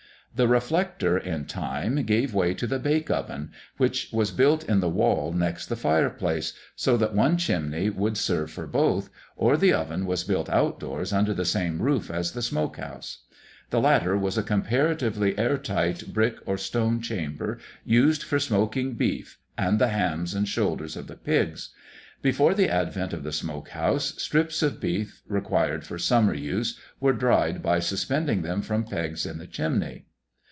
[0.33, 4.87] The reflector in time gave way to the bake oven, which was built in the
[4.89, 9.73] wall next the fire place, so that one chimney would serve for both, or the
[9.73, 13.25] oven was built outdoors under the same roof as the smoke house.
[13.71, 19.37] The latter was a comparatively air tight brick or stone chamber used for smoking beef,
[19.57, 21.71] and the hams and shoulders of the pigs.
[22.21, 27.11] Before the advent of the smoke house, strips of beef required for summer use were
[27.11, 30.05] dried by suspending them from pegs in the chimney.